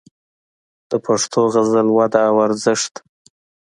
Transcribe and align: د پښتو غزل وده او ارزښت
د 0.89 0.91
پښتو 1.05 1.39
غزل 1.53 1.87
وده 1.97 2.21
او 2.29 2.35
ارزښت 2.47 2.93